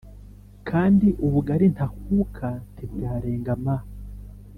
kandi 0.69 1.07
ubugali 1.25 1.65
ntakuka 1.73 2.47
ntibwarenga 2.73 3.53
m, 3.63 3.65